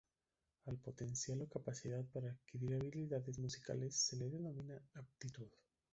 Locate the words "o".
1.43-1.47